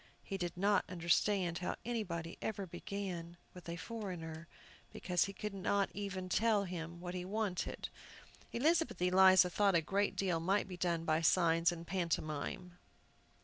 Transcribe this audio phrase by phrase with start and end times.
[0.23, 4.47] He did not understand how anybody ever began with a foreigner,
[4.91, 7.89] because he could not even tell him what he wanted.
[8.51, 12.79] Elizabeth Eliza thought a great deal might be done by signs and pantomime.